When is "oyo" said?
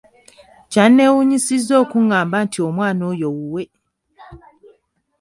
3.11-3.27